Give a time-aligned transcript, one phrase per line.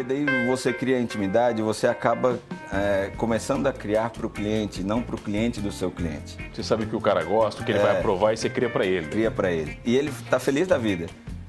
[0.00, 2.38] porque daí você cria intimidade, você acaba
[2.72, 6.38] é, começando a criar para o cliente, não para o cliente do seu cliente.
[6.52, 8.70] Você sabe que o cara gosta, o que ele é, vai aprovar e você cria
[8.70, 9.06] para ele.
[9.08, 9.78] Cria para ele.
[9.84, 11.06] E ele está feliz da vida.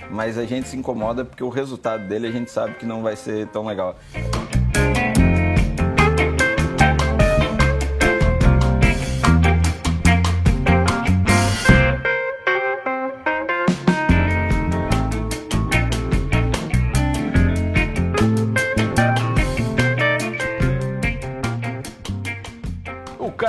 [0.09, 3.15] Mas a gente se incomoda porque o resultado dele a gente sabe que não vai
[3.15, 3.97] ser tão legal.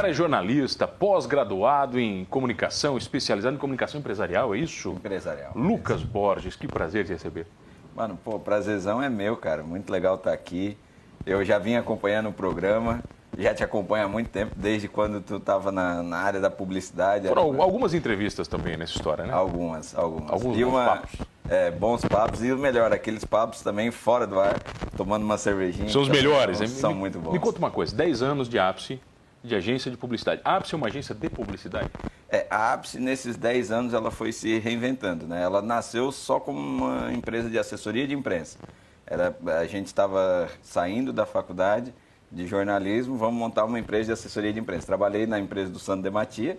[0.03, 4.91] Cara é jornalista, pós-graduado em comunicação, especializado em comunicação empresarial, é isso?
[4.91, 5.53] Empresarial.
[5.55, 7.47] Lucas Borges, que prazer te receber.
[7.95, 9.63] Mano, pô, prazerzão é meu, cara.
[9.63, 10.77] Muito legal estar aqui.
[11.25, 13.01] Eu já vim acompanhando o programa,
[13.39, 17.29] já te acompanho há muito tempo, desde quando tu estava na, na, área da publicidade.
[17.29, 17.63] Foram era...
[17.63, 19.33] algumas entrevistas também nessa história, né?
[19.33, 20.33] Algumas, algumas.
[20.33, 21.11] Alguns e bons uma, papos.
[21.49, 24.59] É, bons papos e o melhor, aqueles papos também fora do ar,
[24.97, 25.89] tomando uma cervejinha.
[25.91, 27.33] São os melhores, são, são muito bons.
[27.33, 29.01] Me conta uma coisa, 10 anos de ápice,
[29.43, 30.41] de agência de publicidade.
[30.45, 31.91] A Ápice é uma agência de publicidade?
[32.29, 35.27] É, a Ápice, nesses 10 anos, ela foi se reinventando.
[35.27, 35.43] Né?
[35.43, 38.59] Ela nasceu só como uma empresa de assessoria de imprensa.
[39.07, 41.93] Era, a gente estava saindo da faculdade
[42.31, 44.87] de jornalismo, vamos montar uma empresa de assessoria de imprensa.
[44.87, 46.59] Trabalhei na empresa do Sandro de Matia,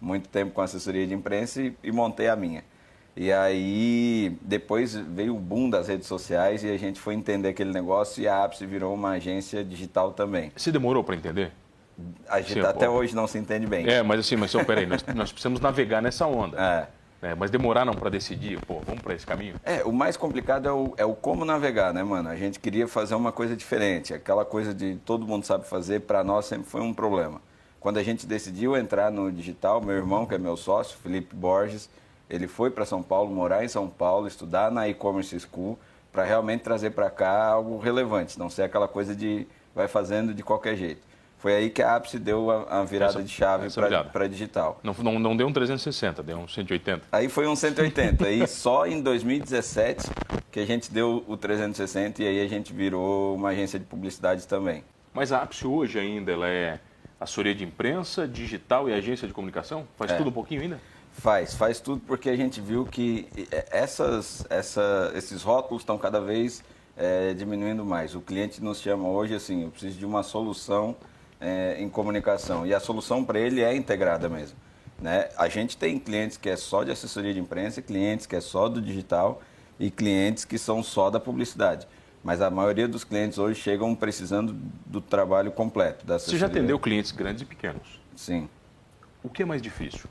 [0.00, 2.62] muito tempo com assessoria de imprensa e, e montei a minha.
[3.16, 7.72] E aí, depois veio o boom das redes sociais e a gente foi entender aquele
[7.72, 10.52] negócio e a Ápice virou uma agência digital também.
[10.56, 11.52] Se demorou para entender?
[12.28, 12.92] A gente Sim, até pô.
[12.92, 13.88] hoje não se entende bem.
[13.88, 16.60] É, mas assim, mas só, peraí, nós, nós precisamos navegar nessa onda.
[16.60, 17.04] É.
[17.24, 19.54] É, mas demoraram para decidir, pô, vamos para esse caminho?
[19.64, 22.28] É, o mais complicado é o, é o como navegar, né, mano?
[22.28, 24.12] A gente queria fazer uma coisa diferente.
[24.12, 27.40] Aquela coisa de todo mundo sabe fazer, para nós sempre foi um problema.
[27.80, 31.88] Quando a gente decidiu entrar no digital, meu irmão, que é meu sócio, Felipe Borges,
[32.28, 35.78] ele foi para São Paulo, morar em São Paulo, estudar na e-commerce school,
[36.12, 40.42] para realmente trazer para cá algo relevante, não ser aquela coisa de vai fazendo de
[40.42, 41.00] qualquer jeito.
[41.44, 43.68] Foi aí que a Ápice deu a, a virada essa, de chave
[44.10, 44.80] para digital.
[44.82, 47.02] Não, não, não deu um 360, deu um 180.
[47.12, 48.24] Aí foi um 180.
[48.26, 50.08] aí só em 2017
[50.50, 54.46] que a gente deu o 360 e aí a gente virou uma agência de publicidade
[54.46, 54.82] também.
[55.12, 56.80] Mas a Ápice hoje ainda ela é
[57.20, 59.86] assessoria de imprensa, digital e agência de comunicação?
[59.98, 60.16] Faz é.
[60.16, 60.80] tudo um pouquinho ainda?
[61.12, 63.28] Faz, faz tudo porque a gente viu que
[63.70, 66.64] essas, essa, esses rótulos estão cada vez
[66.96, 68.14] é, diminuindo mais.
[68.14, 70.96] O cliente nos chama hoje assim, eu preciso de uma solução
[71.44, 72.66] é, em comunicação.
[72.66, 74.56] E a solução para ele é integrada mesmo.
[75.00, 75.28] Né?
[75.36, 78.68] A gente tem clientes que é só de assessoria de imprensa, clientes que é só
[78.68, 79.42] do digital
[79.78, 81.86] e clientes que são só da publicidade.
[82.22, 84.56] Mas a maioria dos clientes hoje chegam precisando
[84.86, 86.06] do trabalho completo.
[86.06, 88.00] Da Você já atendeu clientes grandes e pequenos?
[88.16, 88.48] Sim.
[89.22, 90.08] O que é mais difícil?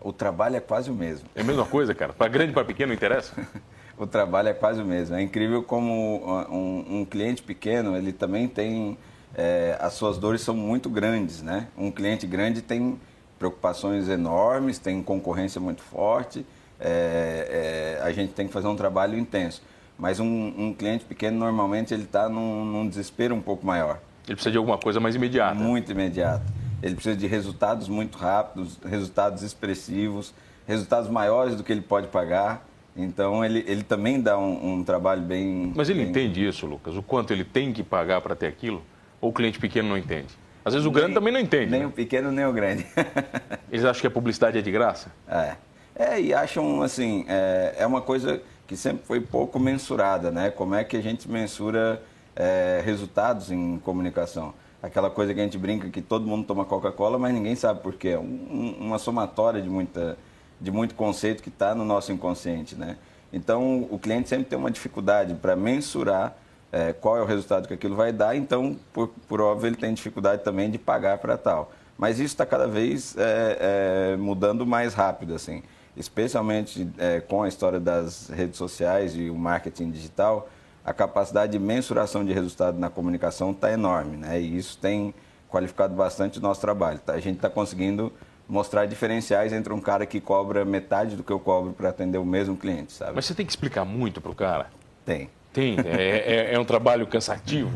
[0.00, 1.28] O trabalho é quase o mesmo.
[1.34, 2.12] É a mesma coisa, cara?
[2.12, 3.34] Para grande e para pequeno não interessa?
[3.98, 5.16] o trabalho é quase o mesmo.
[5.16, 8.96] É incrível como um, um cliente pequeno, ele também tem
[9.34, 11.68] é, as suas dores são muito grandes, né?
[11.76, 12.98] Um cliente grande tem
[13.38, 16.46] preocupações enormes, tem concorrência muito forte,
[16.80, 19.62] é, é, a gente tem que fazer um trabalho intenso.
[19.98, 23.98] Mas um, um cliente pequeno, normalmente, ele está num, num, desespero um pouco maior.
[24.26, 25.54] Ele precisa de alguma coisa mais imediata.
[25.54, 26.44] Muito imediata.
[26.82, 30.34] Ele precisa de resultados muito rápidos, resultados expressivos,
[30.66, 32.66] resultados maiores do que ele pode pagar.
[32.94, 35.72] Então, ele, ele também dá um, um trabalho bem...
[35.74, 36.10] Mas ele bem...
[36.10, 36.94] entende isso, Lucas?
[36.96, 38.82] O quanto ele tem que pagar para ter aquilo?
[39.20, 40.28] Ou o cliente pequeno não entende?
[40.64, 41.70] Às vezes o nem, grande também não entende.
[41.70, 41.86] Nem né?
[41.86, 42.86] o pequeno, nem o grande.
[43.70, 45.12] Eles acham que a publicidade é de graça?
[45.28, 45.54] É.
[45.94, 50.50] É, e acham, assim, é, é uma coisa que sempre foi pouco mensurada, né?
[50.50, 52.02] Como é que a gente mensura
[52.34, 54.52] é, resultados em comunicação?
[54.82, 57.94] Aquela coisa que a gente brinca que todo mundo toma Coca-Cola, mas ninguém sabe por
[57.94, 58.16] quê.
[58.16, 60.18] Um, uma somatória de, muita,
[60.60, 62.98] de muito conceito que está no nosso inconsciente, né?
[63.32, 66.36] Então, o cliente sempre tem uma dificuldade para mensurar
[66.76, 69.94] é, qual é o resultado que aquilo vai dar, então, por, por óbvio, ele tem
[69.94, 71.72] dificuldade também de pagar para tal.
[71.96, 75.62] Mas isso está cada vez é, é, mudando mais rápido, assim,
[75.96, 80.50] especialmente é, com a história das redes sociais e o marketing digital,
[80.84, 84.38] a capacidade de mensuração de resultado na comunicação está enorme, né?
[84.38, 85.14] E isso tem
[85.48, 86.98] qualificado bastante o nosso trabalho.
[86.98, 87.14] Tá?
[87.14, 88.12] A gente está conseguindo
[88.46, 92.24] mostrar diferenciais entre um cara que cobra metade do que eu cobro para atender o
[92.24, 93.12] mesmo cliente, sabe?
[93.14, 94.66] Mas você tem que explicar muito para o cara.
[95.04, 95.30] Tem.
[95.56, 97.72] Tem, é, é, é um trabalho cansativo.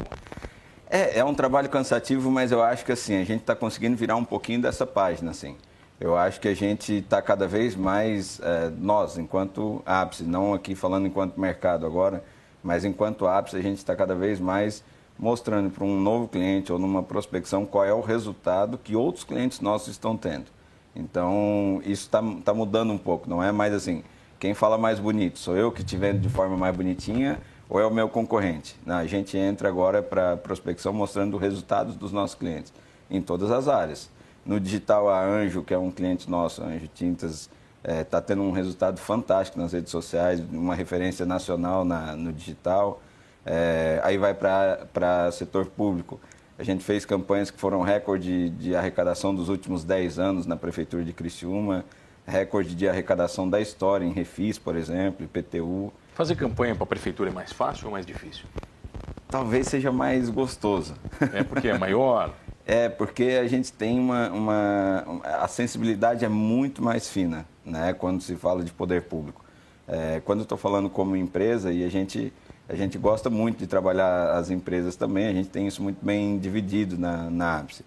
[0.91, 4.17] É, é um trabalho cansativo, mas eu acho que assim, a gente está conseguindo virar
[4.17, 5.56] um pouquinho dessa página, assim.
[5.99, 10.75] Eu acho que a gente está cada vez mais, é, nós, enquanto ápice, não aqui
[10.75, 12.23] falando enquanto mercado agora,
[12.62, 14.85] mas enquanto ápice, a gente está cada vez mais
[15.19, 19.59] mostrando para um novo cliente ou numa prospecção qual é o resultado que outros clientes
[19.61, 20.47] nossos estão tendo.
[20.94, 24.05] Então, isso está tá mudando um pouco, não é mais assim,
[24.38, 27.87] quem fala mais bonito sou eu que te vendo de forma mais bonitinha ou é
[27.87, 28.76] o meu concorrente?
[28.84, 32.72] A gente entra agora para prospecção mostrando resultados dos nossos clientes
[33.08, 34.11] em todas as áreas.
[34.44, 37.49] No digital, a Anjo, que é um cliente nosso, Anjo Tintas,
[37.82, 42.32] está é, tá tendo um resultado fantástico nas redes sociais, uma referência nacional na, no
[42.32, 43.00] digital.
[43.46, 46.20] É, aí vai para setor público.
[46.58, 51.05] A gente fez campanhas que foram recorde de arrecadação dos últimos 10 anos na Prefeitura
[51.05, 51.84] de Criciúma,
[52.26, 55.93] recorde de arrecadação da história em Refis, por exemplo, IPTU.
[56.20, 58.44] Fazer campanha para a Prefeitura é mais fácil ou mais difícil?
[59.26, 60.93] Talvez seja mais gostoso.
[61.32, 62.34] É porque é maior?
[62.67, 68.20] É, porque a gente tem uma, uma, A sensibilidade é muito mais fina, né, quando
[68.20, 69.44] se fala de poder público.
[69.88, 72.32] É, quando eu estou falando como empresa, e a gente,
[72.69, 76.38] a gente gosta muito de trabalhar as empresas também, a gente tem isso muito bem
[76.38, 77.84] dividido na, na APSE.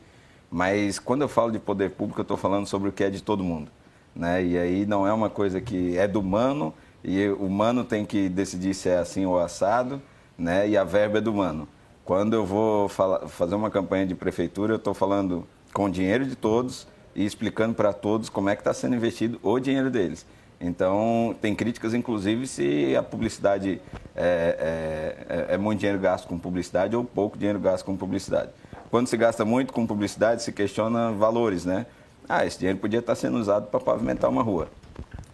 [0.52, 3.22] Mas quando eu falo de poder público, eu estou falando sobre o que é de
[3.22, 3.72] todo mundo.
[4.14, 4.44] Né?
[4.44, 8.30] E aí não é uma coisa que é do humano, e o humano tem que
[8.30, 10.02] decidir se é assim ou assado,
[10.38, 10.68] né?
[10.70, 11.68] e a verba é do humano.
[12.06, 16.26] Quando eu vou falar, fazer uma campanha de prefeitura, eu estou falando com o dinheiro
[16.26, 20.26] de todos e explicando para todos como é que está sendo investido o dinheiro deles.
[20.60, 23.82] Então, tem críticas, inclusive, se a publicidade
[24.16, 28.50] é, é, é, é, muito dinheiro gasto com publicidade ou pouco dinheiro gasto com publicidade.
[28.90, 31.86] Quando se gasta muito com publicidade, se questiona valores, né?
[32.30, 34.70] Ah, esse dinheiro podia estar sendo usado para pavimentar uma rua.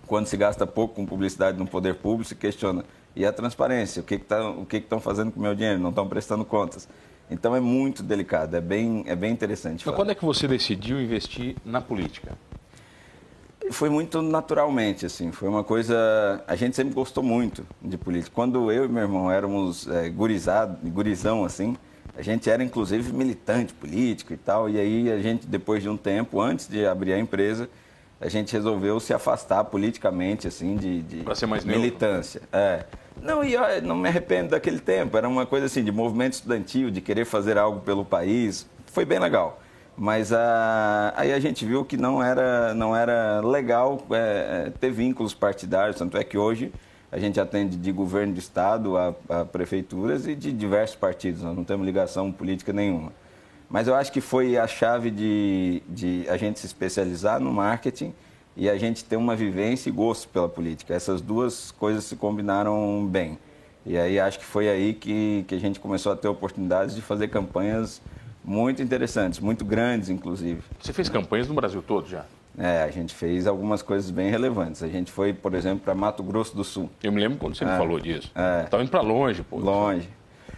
[0.09, 2.83] Quando se gasta pouco com publicidade no poder público, se questiona
[3.15, 4.01] e a transparência.
[4.01, 5.79] O que tá, o que estão fazendo com o meu dinheiro?
[5.79, 6.89] Não estão prestando contas.
[7.29, 9.85] Então é muito delicado, é bem, é bem interessante.
[9.85, 12.35] Mas quando é que você decidiu investir na política?
[13.71, 15.31] Foi muito naturalmente, assim.
[15.31, 16.43] Foi uma coisa.
[16.47, 18.31] A gente sempre gostou muito de política.
[18.33, 21.77] Quando eu e meu irmão éramos é, gurizado, gurizão, assim,
[22.17, 24.67] a gente era inclusive militante político e tal.
[24.67, 27.69] E aí a gente, depois de um tempo, antes de abrir a empresa,
[28.21, 31.23] a gente resolveu se afastar politicamente, assim, de, de
[31.65, 32.41] militância.
[32.51, 32.85] É.
[33.21, 35.17] Não, e eu não me arrependo daquele tempo.
[35.17, 38.65] Era uma coisa assim de movimento estudantil, de querer fazer algo pelo país.
[38.87, 39.61] Foi bem legal.
[39.97, 45.33] Mas a, aí a gente viu que não era, não era legal é, ter vínculos
[45.33, 45.97] partidários.
[45.97, 46.71] Tanto é que hoje
[47.11, 51.41] a gente atende de governo de estado a, a prefeituras e de diversos partidos.
[51.41, 53.11] Nós não temos ligação política nenhuma.
[53.69, 58.13] Mas eu acho que foi a chave de, de a gente se especializar no marketing
[58.57, 60.93] e a gente ter uma vivência e gosto pela política.
[60.93, 63.37] Essas duas coisas se combinaram bem.
[63.85, 67.01] E aí acho que foi aí que, que a gente começou a ter oportunidades de
[67.01, 68.01] fazer campanhas
[68.43, 70.61] muito interessantes, muito grandes, inclusive.
[70.79, 72.25] Você fez campanhas no Brasil todo já?
[72.57, 74.83] É, a gente fez algumas coisas bem relevantes.
[74.83, 76.89] A gente foi, por exemplo, para Mato Grosso do Sul.
[77.01, 78.31] Eu me lembro quando você é, me falou disso.
[78.35, 78.63] É.
[78.65, 79.57] Estava indo para longe, pô.
[79.57, 80.09] Longe.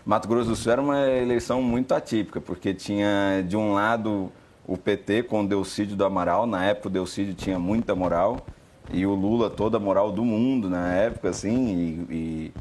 [0.05, 4.31] Mato Grosso do Sul era uma eleição muito atípica, porque tinha, de um lado,
[4.65, 6.47] o PT com o Delcídio do Amaral.
[6.47, 8.45] Na época, o Delcídio tinha muita moral.
[8.91, 12.07] E o Lula, toda a moral do mundo na época, assim.
[12.09, 12.53] E, e,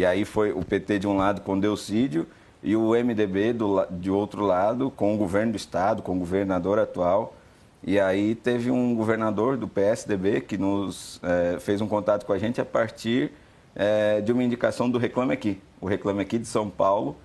[0.00, 2.26] e aí foi o PT de um lado com o Delcídio
[2.62, 6.78] e o MDB do, de outro lado com o governo do Estado, com o governador
[6.78, 7.34] atual.
[7.82, 12.38] E aí teve um governador do PSDB que nos é, fez um contato com a
[12.38, 13.32] gente a partir
[13.76, 15.60] é, de uma indicação do Reclame Aqui.
[15.80, 17.16] O Reclame Aqui de São Paulo,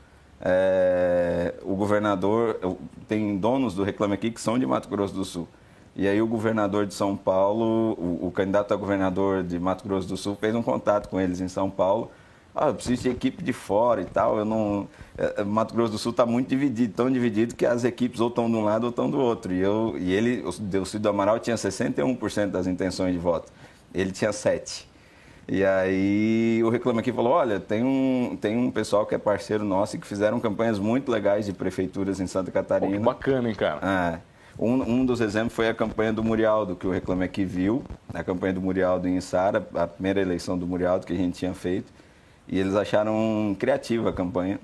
[0.42, 2.60] é, o governador,
[3.08, 5.48] tem donos do Reclame Aqui que são de Mato Grosso do Sul.
[5.96, 10.08] E aí o governador de São Paulo, o, o candidato a governador de Mato Grosso
[10.08, 12.12] do Sul fez um contato com eles em São Paulo.
[12.54, 14.38] Ah, eu preciso de equipe de fora e tal.
[14.38, 14.88] Eu não,
[15.18, 18.50] é, Mato Grosso do Sul está muito dividido, tão dividido que as equipes ou estão
[18.50, 19.54] de um lado ou estão do outro.
[19.54, 23.52] E, eu, e ele, o Delcídio do Amaral tinha 61% das intenções de voto.
[23.94, 24.91] Ele tinha 7%.
[25.48, 29.64] E aí o Reclama Aqui falou, olha, tem um, tem um pessoal que é parceiro
[29.64, 32.96] nosso e que fizeram campanhas muito legais de prefeituras em Santa Catarina.
[32.96, 33.80] Oh, que bacana, hein, cara?
[34.16, 34.32] É.
[34.60, 37.84] Um, um dos exemplos foi a campanha do Murialdo, que o Reclame Aqui viu,
[38.14, 41.54] a campanha do Murialdo em Sara, a primeira eleição do Murialdo que a gente tinha
[41.54, 41.92] feito.
[42.48, 44.60] E eles acharam criativa a campanha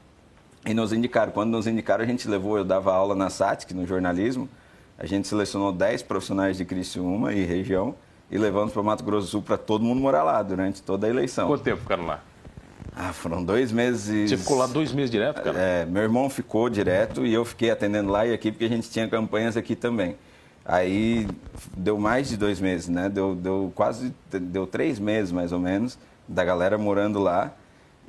[0.65, 1.31] e nos indicaram.
[1.31, 4.48] Quando nos indicaram, a gente levou, eu dava aula na SATIC, no jornalismo,
[4.98, 7.96] a gente selecionou 10 profissionais de Criciúma e região
[8.29, 11.10] e levamos para Mato Grosso do Sul para todo mundo morar lá durante toda a
[11.10, 11.48] eleição.
[11.48, 12.22] Quanto tempo ficaram lá?
[12.96, 14.29] Ah, foram dois meses.
[14.29, 15.57] Você ficou lá dois meses direto, cara?
[15.57, 18.89] É, meu irmão ficou direto e eu fiquei atendendo lá e aqui porque a gente
[18.89, 20.15] tinha campanhas aqui também.
[20.65, 21.27] Aí
[21.77, 23.07] deu mais de dois meses, né?
[23.07, 27.53] Deu, deu quase, deu três meses mais ou menos da galera morando lá.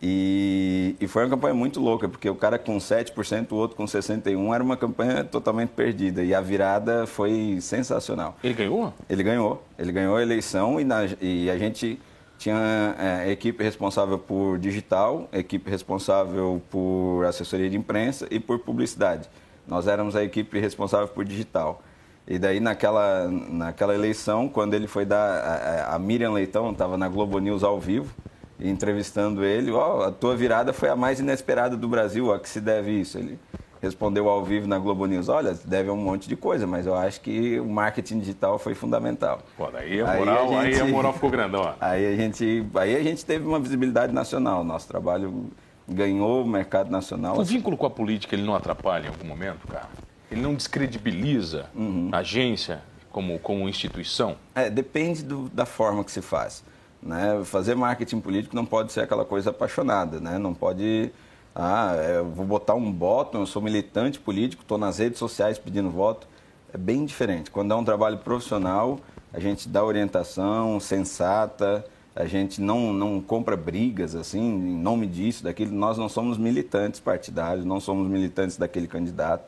[0.01, 3.85] E, e, foi uma campanha muito louca, porque o cara com 7%, o outro com
[3.85, 6.23] 61%, era uma campanha totalmente perdida.
[6.23, 8.37] E a virada foi sensacional.
[8.43, 8.95] Ele ganhou?
[9.11, 9.65] Ele ganhou.
[9.77, 11.99] Ele ganhou a eleição e, na, e a gente
[12.39, 19.29] tinha é, equipe responsável por digital, equipe responsável por assessoria de imprensa e por publicidade.
[19.67, 21.83] Nós éramos a equipe responsável por digital.
[22.25, 25.19] E daí naquela, naquela eleição, quando ele foi dar.
[25.19, 28.15] A, a Miriam Leitão estava na Globo News ao vivo
[28.61, 32.49] entrevistando ele, ó, oh, a tua virada foi a mais inesperada do Brasil, a que
[32.49, 33.19] se deve isso?
[33.19, 33.39] Ele
[33.81, 36.95] respondeu ao vivo na Globo News, olha, deve a um monte de coisa, mas eu
[36.95, 39.41] acho que o marketing digital foi fundamental.
[39.57, 41.75] Pô, daí a moral, aí a, gente, aí a moral ficou grandão.
[41.81, 45.51] Aí a, gente, aí a gente teve uma visibilidade nacional, nosso trabalho
[45.89, 47.39] ganhou o mercado nacional.
[47.39, 49.89] O vínculo com a política, ele não atrapalha em algum momento, cara?
[50.31, 52.11] Ele não descredibiliza uhum.
[52.13, 54.37] a agência como, como instituição?
[54.55, 56.63] É, depende do, da forma que se faz.
[57.03, 57.43] Né?
[57.45, 60.39] Fazer marketing político não pode ser aquela coisa apaixonada, né?
[60.39, 61.13] não pode
[61.61, 65.91] ah, eu vou botar um bottom, eu sou militante político, estou nas redes sociais pedindo
[65.91, 66.29] voto.
[66.73, 67.51] É bem diferente.
[67.51, 69.01] Quando é um trabalho profissional,
[69.33, 75.43] a gente dá orientação sensata, a gente não, não compra brigas assim, em nome disso,
[75.43, 75.73] daquilo.
[75.73, 79.45] Nós não somos militantes partidários, não somos militantes daquele candidato.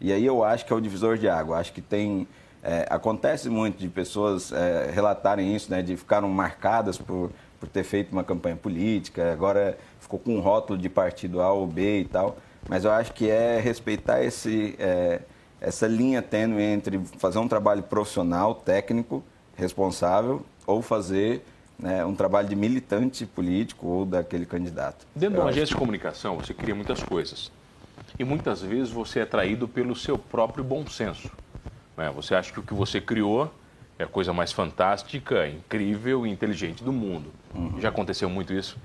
[0.00, 1.58] E aí eu acho que é o divisor de água.
[1.58, 2.26] Acho que tem.
[2.62, 7.82] É, acontece muito de pessoas é, relatarem isso, né, de ficaram marcadas por, por ter
[7.82, 12.04] feito uma campanha política, agora ficou com um rótulo de partido A ou B e
[12.04, 12.36] tal.
[12.68, 15.20] Mas eu acho que é respeitar esse, é,
[15.60, 19.22] essa linha tênue entre fazer um trabalho profissional, técnico,
[19.56, 21.44] responsável, ou fazer
[21.76, 25.04] né, um trabalho de militante político ou daquele candidato.
[25.16, 25.74] Dentro de uma agência que...
[25.74, 27.50] de comunicação, você cria muitas coisas.
[28.16, 31.30] E muitas vezes você é traído pelo seu próprio bom senso.
[31.96, 32.10] Né?
[32.14, 33.52] Você acha que o que você criou
[33.98, 37.30] é a coisa mais fantástica, incrível e inteligente do mundo.
[37.54, 37.80] Uhum.
[37.80, 38.78] Já aconteceu muito isso?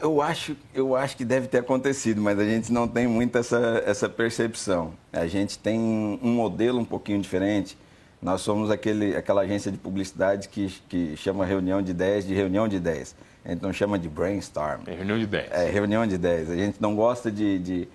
[0.00, 3.82] Eu acho, eu acho que deve ter acontecido, mas a gente não tem muito essa,
[3.84, 4.94] essa percepção.
[5.12, 7.76] A gente tem um modelo um pouquinho diferente.
[8.22, 12.66] Nós somos aquele, aquela agência de publicidade que, que chama reunião de ideias de reunião
[12.66, 13.14] de ideias.
[13.44, 14.82] A gente não chama de brainstorm.
[14.86, 15.52] É reunião de ideias.
[15.52, 16.50] É reunião de ideias.
[16.50, 17.88] A gente não gosta de, de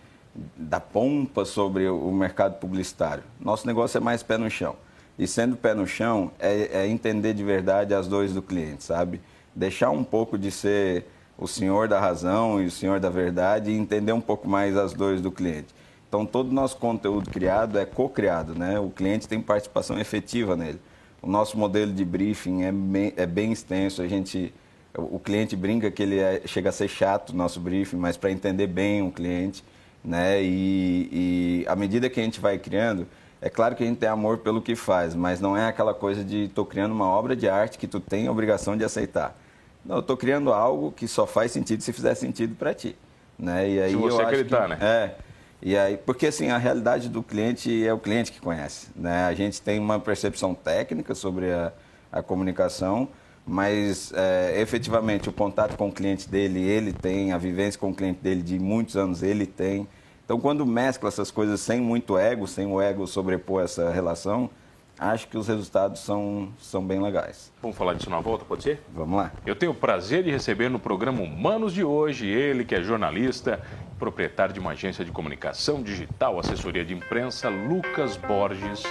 [0.55, 3.23] da pompa sobre o mercado publicitário.
[3.39, 4.75] Nosso negócio é mais pé no chão.
[5.17, 9.21] E sendo pé no chão, é, é entender de verdade as dores do cliente, sabe?
[9.55, 11.05] Deixar um pouco de ser
[11.37, 14.93] o senhor da razão e o senhor da verdade e entender um pouco mais as
[14.93, 15.73] dores do cliente.
[16.07, 18.79] Então, todo o nosso conteúdo criado é co-criado, né?
[18.79, 20.79] O cliente tem participação efetiva nele.
[21.21, 24.01] O nosso modelo de briefing é bem, é bem extenso.
[24.01, 24.53] A gente,
[24.93, 28.67] o cliente brinca que ele é, chega a ser chato nosso briefing, mas para entender
[28.67, 29.63] bem o cliente,
[30.05, 30.41] né?
[30.41, 33.07] E, e à medida que a gente vai criando,
[33.41, 36.23] é claro que a gente tem amor pelo que faz, mas não é aquela coisa
[36.23, 39.35] de estou criando uma obra de arte que tu tem a obrigação de aceitar.
[39.83, 42.95] Não, eu estou criando algo que só faz sentido se fizer sentido para ti.
[43.37, 43.69] Né?
[43.69, 44.77] E aí se você acreditar, que, né?
[44.81, 45.15] É.
[45.61, 48.87] E aí, porque assim, a realidade do cliente é o cliente que conhece.
[48.95, 49.25] Né?
[49.25, 51.71] A gente tem uma percepção técnica sobre a,
[52.11, 53.09] a comunicação,
[53.45, 57.95] mas é, efetivamente o contato com o cliente dele, ele tem, a vivência com o
[57.95, 59.87] cliente dele de muitos anos, ele tem.
[60.23, 64.49] Então, quando mescla essas coisas sem muito ego, sem o ego sobrepor essa relação,
[64.97, 67.51] acho que os resultados são, são bem legais.
[67.61, 68.81] Vamos falar disso na volta, pode ser?
[68.91, 69.31] Vamos lá.
[69.45, 73.61] Eu tenho o prazer de receber no programa Humanos de hoje ele que é jornalista,
[73.99, 78.83] proprietário de uma agência de comunicação digital, assessoria de imprensa, Lucas Borges.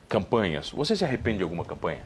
[0.08, 0.70] campanhas.
[0.72, 2.00] Você se arrepende de alguma campanha?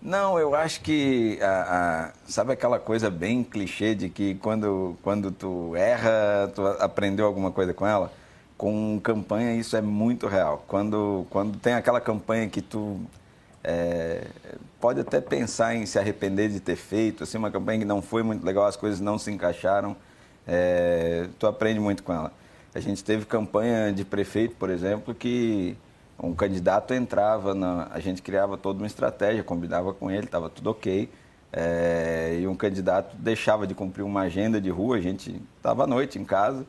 [0.00, 5.30] Não, eu acho que a, a, sabe aquela coisa bem clichê de que quando, quando
[5.32, 8.12] tu erra, tu aprendeu alguma coisa com ela?
[8.56, 10.64] Com campanha isso é muito real.
[10.68, 13.00] Quando, quando tem aquela campanha que tu
[13.64, 14.26] é,
[14.80, 18.22] pode até pensar em se arrepender de ter feito, assim, uma campanha que não foi
[18.22, 19.96] muito legal, as coisas não se encaixaram,
[20.46, 22.32] é, tu aprende muito com ela.
[22.74, 25.76] A gente teve campanha de prefeito, por exemplo, que
[26.20, 30.70] um candidato entrava, na, a gente criava toda uma estratégia, combinava com ele, estava tudo
[30.70, 31.08] ok.
[31.52, 35.86] É, e um candidato deixava de cumprir uma agenda de rua, a gente estava à
[35.86, 36.66] noite em casa,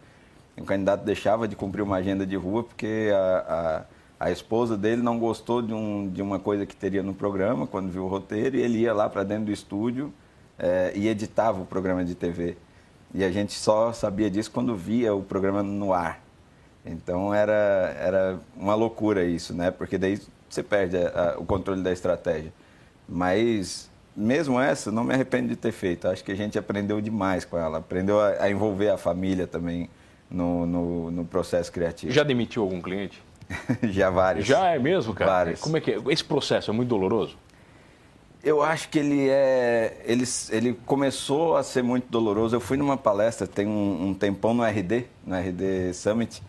[0.57, 3.85] um candidato deixava de cumprir uma agenda de rua porque a,
[4.19, 7.67] a, a esposa dele não gostou de, um, de uma coisa que teria no programa,
[7.67, 10.13] quando viu o roteiro, e ele ia lá para dentro do estúdio
[10.57, 12.55] é, e editava o programa de TV.
[13.13, 16.28] E a gente só sabia disso quando via o programa no ar.
[16.85, 19.71] Então era, era uma loucura isso, né?
[19.71, 20.19] Porque daí
[20.49, 22.51] você perde a, a, o controle da estratégia.
[23.07, 26.07] Mas mesmo essa, não me arrependo de ter feito.
[26.07, 27.79] Acho que a gente aprendeu demais com ela.
[27.79, 29.89] Aprendeu a, a envolver a família também
[30.29, 32.11] no, no, no, processo criativo.
[32.11, 33.21] Já demitiu algum cliente?
[33.83, 34.45] Já vários.
[34.45, 35.31] Já é mesmo, cara?
[35.31, 35.61] Vários.
[35.61, 35.97] Como é que é?
[36.09, 37.37] Esse processo é muito doloroso?
[38.43, 40.01] Eu acho que ele é.
[40.05, 42.55] Ele, ele começou a ser muito doloroso.
[42.55, 46.41] Eu fui numa palestra, tem um, um tempão no RD, no RD Summit,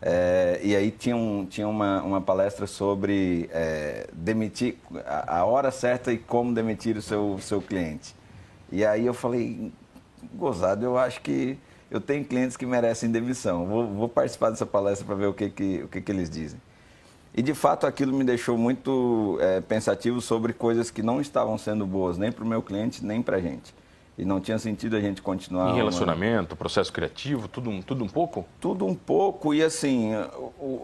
[0.00, 4.76] é, e aí tinha, um, tinha uma, uma palestra sobre é, demitir
[5.06, 8.14] a, a, hora certa e como demitir o seu, seu cliente.
[8.70, 9.72] E aí eu falei,
[10.34, 11.58] gozado, eu acho que
[11.90, 13.66] eu tenho clientes que merecem demissão.
[13.66, 16.60] Vou, vou participar dessa palestra para ver o que, que, o que, que eles dizem.
[17.34, 21.86] E de fato aquilo me deixou muito é, pensativo sobre coisas que não estavam sendo
[21.86, 23.74] boas, nem para o meu cliente, nem para a gente.
[24.18, 25.72] E não tinha sentido a gente continuar.
[25.72, 26.56] Em relacionamento, uma...
[26.56, 28.46] processo criativo, tudo, tudo um pouco?
[28.60, 29.52] Tudo um pouco.
[29.52, 30.12] E assim,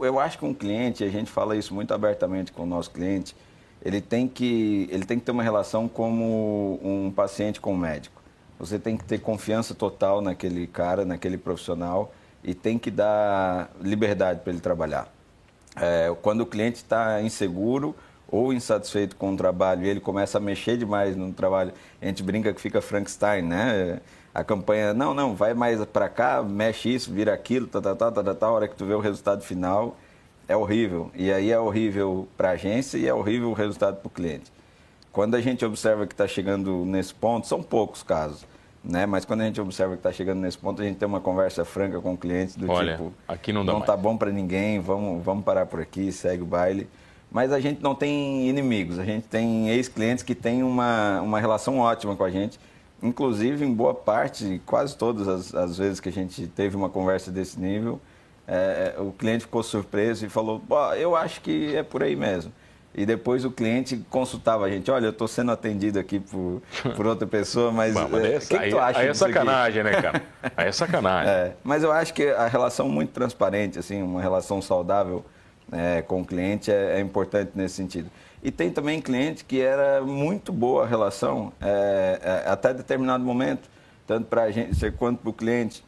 [0.00, 3.34] eu acho que um cliente, a gente fala isso muito abertamente com o nosso cliente,
[3.82, 8.22] ele tem que, ele tem que ter uma relação como um paciente com um médico.
[8.58, 12.12] Você tem que ter confiança total naquele cara, naquele profissional
[12.44, 15.12] e tem que dar liberdade para ele trabalhar.
[15.74, 17.94] É, quando o cliente está inseguro
[18.32, 22.52] ou insatisfeito com o trabalho ele começa a mexer demais no trabalho, a gente brinca
[22.54, 24.00] que fica Frankenstein, né?
[24.34, 28.10] A campanha, não, não, vai mais para cá, mexe isso, vira aquilo, tá, tá, tá,
[28.10, 29.94] tá, tá, tá, a hora que tu vê o resultado final,
[30.48, 31.10] é horrível.
[31.14, 34.50] E aí é horrível para a agência e é horrível o resultado para o cliente.
[35.12, 38.46] Quando a gente observa que está chegando nesse ponto, são poucos casos,
[38.82, 39.04] né?
[39.04, 41.66] Mas quando a gente observa que está chegando nesse ponto, a gente tem uma conversa
[41.66, 43.90] franca com o cliente do Olha, tipo, aqui não dá não mais.
[43.90, 46.88] tá bom para ninguém, vamos, vamos parar por aqui, segue o baile.
[47.32, 51.78] Mas a gente não tem inimigos, a gente tem ex-clientes que têm uma, uma relação
[51.78, 52.60] ótima com a gente.
[53.02, 57.30] Inclusive, em boa parte, quase todas as, as vezes que a gente teve uma conversa
[57.30, 57.98] desse nível,
[58.46, 60.62] é, o cliente ficou surpreso e falou:
[60.98, 62.52] eu acho que é por aí mesmo.
[62.94, 66.60] E depois o cliente consultava a gente, olha, eu estou sendo atendido aqui por,
[66.94, 69.96] por outra pessoa, mas o é, que, que tu acha Aí é sacanagem, aqui?
[69.96, 70.22] né, cara?
[70.54, 71.32] Aí é sacanagem.
[71.32, 75.24] É, mas eu acho que a relação muito transparente, assim, uma relação saudável
[75.72, 78.10] é, com o cliente é, é, importante nesse sentido.
[78.42, 83.68] E tem também cliente que era muito boa a relação é, é até determinado momento,
[84.06, 85.84] tanto para a gente quanto para o cliente.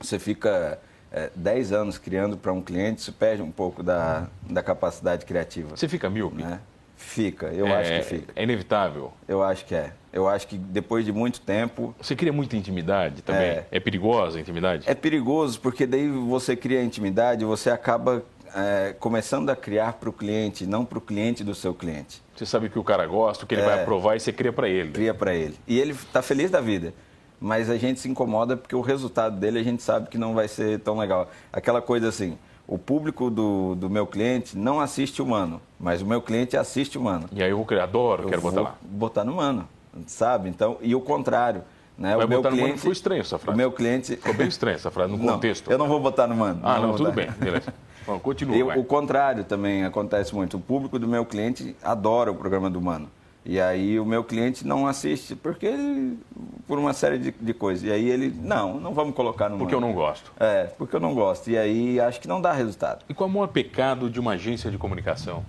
[0.00, 0.78] Você fica
[1.10, 5.76] é, 10 anos criando para um cliente, isso perde um pouco da, da capacidade criativa.
[5.76, 6.42] Você fica míope?
[6.42, 6.60] Né?
[6.98, 8.32] Fica, eu é, acho que fica.
[8.34, 9.12] É inevitável?
[9.26, 9.92] Eu acho que é.
[10.12, 11.94] Eu acho que depois de muito tempo.
[12.00, 13.42] Você cria muita intimidade também?
[13.42, 14.82] É, é perigosa a intimidade?
[14.88, 20.12] É perigoso, porque daí você cria intimidade, você acaba é, começando a criar para o
[20.12, 22.22] cliente, não para o cliente do seu cliente.
[22.34, 23.82] Você sabe que o cara gosta, o que ele vai é.
[23.82, 24.92] aprovar e você cria para ele.
[24.92, 25.56] Cria para ele.
[25.66, 26.92] E ele está feliz da vida
[27.40, 30.48] mas a gente se incomoda porque o resultado dele a gente sabe que não vai
[30.48, 31.30] ser tão legal.
[31.52, 36.20] Aquela coisa assim, o público do, do meu cliente não assiste humano, mas o meu
[36.20, 37.28] cliente assiste humano.
[37.32, 38.74] E aí o criador, quero botar lá.
[38.82, 39.68] Botar no humano,
[40.06, 40.48] sabe?
[40.48, 41.62] Então, e o contrário.
[41.96, 42.14] Né?
[42.14, 43.54] Vai o meu botar cliente, no mano foi estranho essa frase.
[43.54, 44.14] O meu cliente...
[44.14, 45.68] Ficou bem estranho essa frase, no não, contexto.
[45.68, 46.60] Eu não vou botar no mano.
[46.62, 47.74] Ah, não, não tudo bem, beleza.
[48.08, 48.74] Bom, continua.
[48.74, 50.56] E, o contrário também acontece muito.
[50.56, 53.10] O público do meu cliente adora o programa do Mano.
[53.44, 56.18] E aí o meu cliente não assiste porque ele,
[56.66, 57.84] por uma série de, de coisas.
[57.84, 60.32] E aí ele, não, não vamos colocar no Porque eu não gosto.
[60.40, 61.50] É, porque eu não gosto.
[61.50, 63.04] E aí acho que não dá resultado.
[63.10, 65.44] E qual é o maior pecado de uma agência de comunicação,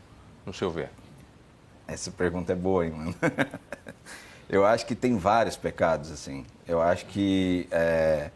[0.46, 0.90] no seu ver?
[1.88, 3.16] Essa pergunta é boa, hein, mano?
[4.50, 6.46] eu acho que tem vários pecados, assim.
[6.68, 8.32] Eu acho que é,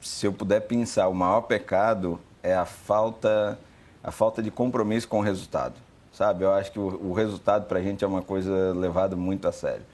[0.00, 3.58] se eu puder pensar, o maior pecado é a falta,
[4.02, 5.74] a falta de compromisso com o resultado
[6.18, 6.42] sabe?
[6.42, 9.52] Eu acho que o, o resultado para a gente é uma coisa levada muito a
[9.52, 9.84] sério.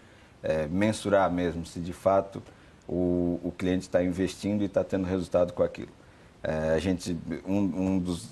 [0.42, 2.42] É, mensurar mesmo se de fato
[2.88, 5.92] o, o cliente está investindo e está tendo resultado com aquilo.
[6.42, 8.30] É, a gente, um, um dos,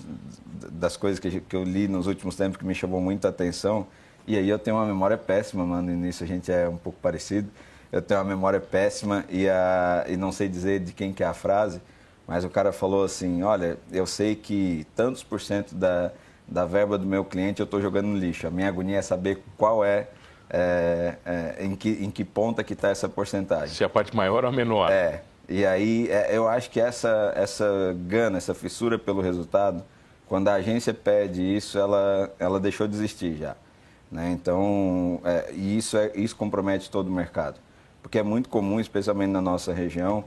[0.71, 3.85] das coisas que, que eu li nos últimos tempos que me chamou muita atenção,
[4.25, 6.97] e aí eu tenho uma memória péssima, mano, e nisso a gente é um pouco
[6.99, 7.49] parecido.
[7.91, 11.27] Eu tenho uma memória péssima e, a, e não sei dizer de quem que é
[11.27, 11.79] a frase,
[12.33, 16.11] mas o cara falou assim, olha, eu sei que tantos por cento da,
[16.47, 18.47] da verba do meu cliente eu estou jogando no lixo.
[18.47, 20.07] A minha agonia é saber qual é,
[20.49, 23.75] é, é em, que, em que ponta que está essa porcentagem.
[23.75, 24.91] Se é a parte maior ou a menor.
[24.91, 25.21] É.
[25.47, 29.83] E aí é, eu acho que essa, essa gana, essa fissura pelo resultado,
[30.27, 33.55] quando a agência pede isso, ela, ela deixou de existir já.
[34.11, 34.31] Né?
[34.31, 37.59] Então, é, e isso, é, isso compromete todo o mercado.
[38.03, 40.23] Porque é muito comum, especialmente na nossa região,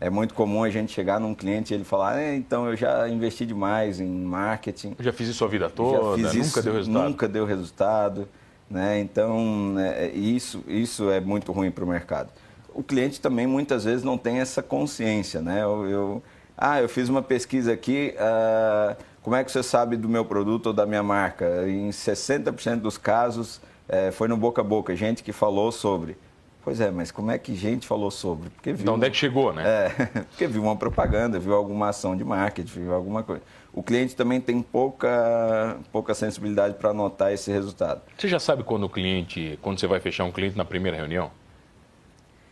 [0.00, 3.08] é muito comum a gente chegar num cliente e ele falar, é, então eu já
[3.08, 4.96] investi demais em marketing.
[4.98, 7.04] Eu já fiz isso a vida toda, nunca isso, deu resultado.
[7.04, 8.28] Nunca deu resultado.
[8.70, 9.00] Né?
[9.00, 12.30] Então, é, isso, isso é muito ruim para o mercado.
[12.74, 15.40] O cliente também muitas vezes não tem essa consciência.
[15.40, 15.62] Né?
[15.62, 16.22] Eu, eu
[16.56, 20.68] ah, eu fiz uma pesquisa aqui, ah, como é que você sabe do meu produto
[20.68, 21.68] ou da minha marca?
[21.68, 26.16] Em 60% dos casos é, foi no boca a boca, gente que falou sobre.
[26.68, 28.50] Pois é, mas como é que gente falou sobre?
[28.50, 29.62] Porque viu, de onde é que chegou, né?
[29.66, 29.88] É,
[30.28, 33.40] porque viu uma propaganda, viu alguma ação de marketing, viu alguma coisa.
[33.72, 38.02] O cliente também tem pouca, pouca sensibilidade para notar esse resultado.
[38.18, 41.30] Você já sabe quando o cliente, quando você vai fechar um cliente na primeira reunião?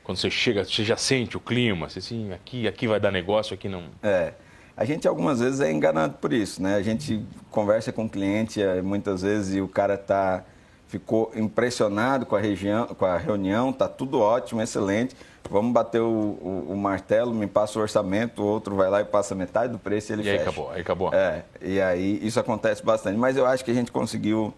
[0.02, 3.52] Quando você chega, você já sente o clima, você assim, aqui, aqui vai dar negócio,
[3.52, 3.85] aqui não.
[4.02, 4.33] É.
[4.74, 6.76] A gente algumas vezes é enganado por isso, né?
[6.76, 10.42] A gente conversa com o cliente eh, muitas vezes e o cara tá
[10.88, 15.16] ficou impressionado com a, região, com a reunião, tá tudo ótimo, excelente.
[15.49, 19.05] Vamos bater o, o, o, martelo, me passa o orçamento, o outro vai lá e
[19.05, 20.37] passa metade do preço e ele e fecha.
[20.37, 21.14] aí acabou, aí acabou.
[21.14, 23.16] É, e aí isso acontece bastante.
[23.16, 24.53] Mas eu acho que a gente conseguiu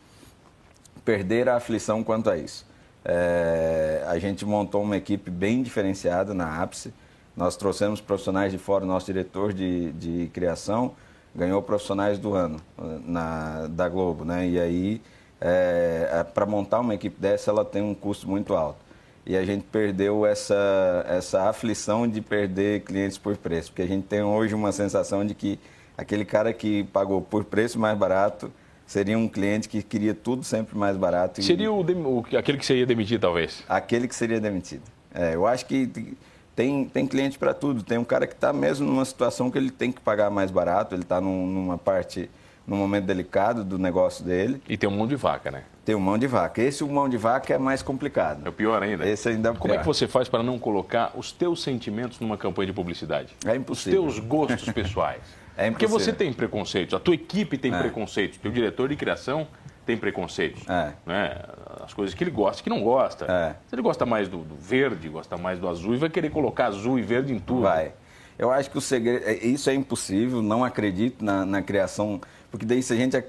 [1.04, 2.66] perder a aflição quanto a isso.
[3.04, 6.92] É, a gente montou uma equipe bem diferenciada na ápice
[7.38, 10.96] nós trouxemos profissionais de fora, nosso diretor de, de criação
[11.32, 12.60] ganhou profissionais do ano
[13.04, 14.48] na, da Globo, né?
[14.48, 15.00] E aí,
[15.40, 18.78] é, é para montar uma equipe dessa, ela tem um custo muito alto.
[19.26, 24.06] E a gente perdeu essa, essa aflição de perder clientes por preço, porque a gente
[24.06, 25.58] tem hoje uma sensação de que
[25.96, 28.50] aquele cara que pagou por preço mais barato
[28.86, 31.42] seria um cliente que queria tudo sempre mais barato.
[31.42, 33.62] Seria o, o, aquele que seria demitido, talvez?
[33.68, 34.82] Aquele que seria demitido.
[35.14, 36.16] É, eu acho que
[36.56, 37.82] tem, tem cliente para tudo.
[37.82, 40.94] Tem um cara que está mesmo numa situação que ele tem que pagar mais barato,
[40.94, 42.30] ele está num, numa parte,
[42.68, 44.62] num momento delicado do negócio dele.
[44.68, 45.62] E tem um mão de vaca, né?
[45.84, 46.60] Tem um mão de vaca.
[46.60, 48.42] Esse o mão de vaca é mais complicado.
[48.44, 49.08] É o pior ainda.
[49.08, 52.36] Esse ainda é Como é que você faz para não colocar os teus sentimentos numa
[52.36, 53.34] campanha de publicidade?
[53.46, 54.04] É impossível.
[54.04, 55.22] Os teus gostos pessoais.
[55.56, 55.72] é impossível.
[55.72, 57.78] Porque você tem preconceitos, a tua equipe tem é.
[57.78, 59.48] preconceitos, teu diretor de criação
[59.86, 60.68] tem preconceitos.
[60.68, 60.92] É.
[61.06, 61.42] Né?
[61.82, 63.24] As coisas que ele gosta e que não gosta.
[63.24, 63.54] É.
[63.66, 66.66] Se ele gosta mais do, do, verde, gosta mais do azul, e vai querer colocar
[66.66, 67.62] azul e verde em tudo.
[67.62, 67.92] Vai.
[68.38, 69.24] Eu acho que o segredo.
[69.26, 72.20] É, isso é impossível, não acredito na, na criação.
[72.50, 73.22] Porque daí, se a gente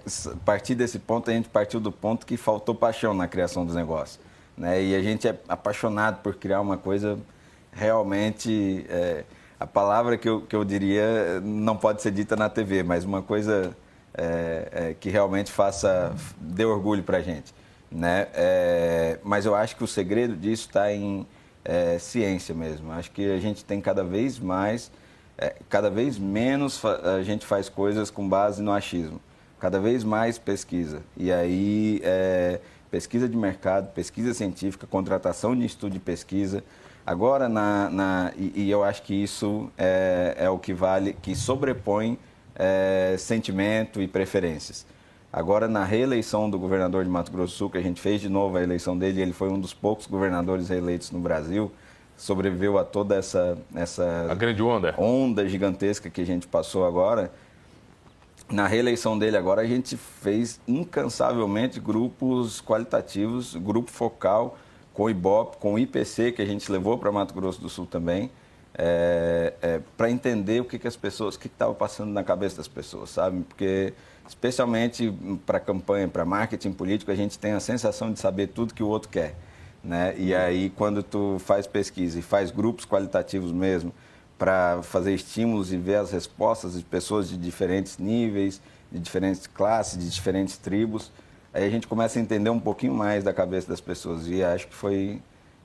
[0.46, 4.20] partir desse ponto, a gente partiu do ponto que faltou paixão na criação dos negócios.
[4.58, 4.82] Né?
[4.84, 7.20] E a gente é apaixonado por criar uma coisa
[7.72, 8.86] realmente.
[8.90, 9.24] É,
[9.60, 13.22] a palavra que eu, que eu diria não pode ser dita na TV, mas uma
[13.22, 13.76] coisa
[14.14, 17.54] é, é, que realmente faça, dê orgulho para a gente.
[17.92, 18.28] Né?
[18.34, 21.28] É, mas eu acho que o segredo disso está em
[21.66, 22.92] é, ciência mesmo.
[22.92, 24.92] Acho que a gente tem cada vez mais,
[25.40, 29.22] é, cada vez menos a gente faz coisas com base no achismo.
[29.58, 31.02] Cada vez mais pesquisa.
[31.16, 32.60] E aí, é,
[32.92, 36.64] pesquisa de mercado, pesquisa científica, contratação de estudo de pesquisa.
[37.06, 41.36] Agora, na, na e, e, eu acho que isso é, é o que vale, que
[41.36, 42.20] sobrepõe
[42.56, 44.86] é, sentimento e preferências.
[45.32, 48.28] Agora, na reeleição do governador de Mato Grosso do Sul, que a gente fez de
[48.28, 51.72] novo a eleição dele, ele foi um dos poucos governadores reeleitos no Brasil,
[52.22, 54.94] sobreviveu a toda essa, essa a grande onda.
[54.98, 57.32] onda gigantesca que a gente passou agora.
[58.52, 64.58] Na reeleição dele agora, a gente fez incansavelmente grupos qualitativos, grupo focal
[64.94, 67.86] com o IBOP, com o IPC, que a gente levou para Mato Grosso do Sul
[67.86, 68.32] também
[68.82, 72.56] é, é, para entender o que, que as pessoas, o que estava passando na cabeça
[72.58, 73.44] das pessoas, sabe?
[73.44, 73.94] Porque,
[74.26, 75.14] especialmente
[75.46, 78.88] para campanha, para marketing político, a gente tem a sensação de saber tudo que o
[78.88, 79.36] outro quer.
[79.84, 80.14] Né?
[80.18, 83.94] E aí, quando tu faz pesquisa e faz grupos qualitativos mesmo,
[84.38, 88.62] para fazer estímulos e ver as respostas de pessoas de diferentes níveis,
[88.92, 91.12] de diferentes classes, de diferentes tribos,
[91.54, 94.28] aí a gente começa a entender um pouquinho mais da cabeça das pessoas.
[94.28, 95.22] E acho que foi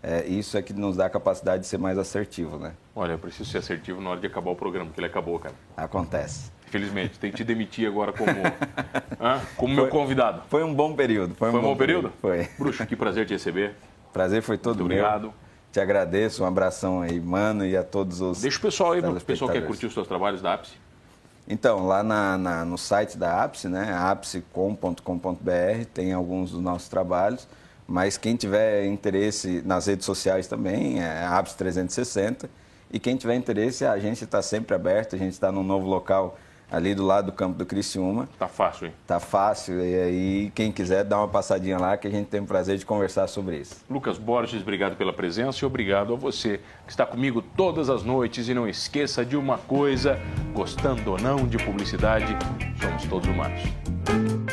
[0.07, 2.75] é, isso é que nos dá a capacidade de ser mais assertivo, né?
[2.95, 5.55] Olha, eu preciso ser assertivo na hora de acabar o programa, porque ele acabou, cara.
[5.75, 6.53] Acontece.
[6.69, 8.31] Infelizmente, tem que te demitir agora como,
[9.57, 10.43] como foi, meu convidado.
[10.49, 11.35] Foi um bom período.
[11.37, 12.11] Foi um, foi bom, bom período?
[12.11, 12.47] período?
[12.49, 12.57] Foi.
[12.59, 13.75] Bruxo, que prazer te receber.
[14.15, 15.05] Prazer foi todo Muito meu.
[15.05, 15.35] obrigado.
[15.73, 18.41] Te agradeço, um abração aí, mano, e a todos os.
[18.41, 20.75] Deixa o pessoal aí, o pessoal que quer curtir os seus trabalhos da Ápice.
[21.49, 27.49] Então, lá na, na, no site da Ápice, né, apsecom.com.br, tem alguns dos nossos trabalhos.
[27.89, 32.49] Mas quem tiver interesse nas redes sociais também, é a Apps 360.
[32.93, 35.17] E quem tiver interesse, a agência está sempre aberta.
[35.17, 36.39] A gente está num novo local
[36.71, 38.29] ali do lado do campo do Criciúma.
[38.39, 38.95] Tá fácil, hein?
[39.07, 39.81] Tá fácil.
[39.81, 42.85] E aí, quem quiser, dá uma passadinha lá que a gente tem o prazer de
[42.85, 43.85] conversar sobre isso.
[43.89, 48.49] Lucas Borges, obrigado pela presença e obrigado a você que está comigo todas as noites.
[48.49, 50.19] E não esqueça de uma coisa:
[50.53, 52.37] gostando ou não de publicidade,
[52.81, 54.44] somos todos humanos.